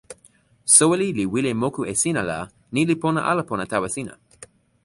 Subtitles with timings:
[0.75, 2.39] soweli li wile moku e sina la
[2.73, 4.13] ni li pona ala pona tawa sina?